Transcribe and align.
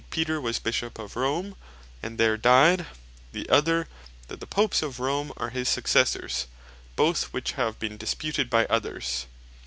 Peter 0.09 0.41
was 0.41 0.57
Bishop 0.57 0.97
of 0.97 1.15
Rome, 1.15 1.55
and 2.01 2.17
there 2.17 2.35
dyed: 2.35 2.87
The 3.33 3.47
other, 3.49 3.87
that 4.29 4.39
the 4.39 4.47
Popes 4.47 4.81
of 4.81 4.99
Rome 4.99 5.31
are 5.37 5.51
his 5.51 5.69
Successors. 5.69 6.47
Both 6.95 7.25
which 7.25 7.51
have 7.51 7.77
been 7.77 7.97
disputed 7.97 8.49
by 8.49 8.65
others. 8.65 9.27